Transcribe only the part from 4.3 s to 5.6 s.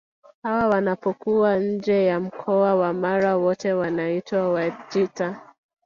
Wajita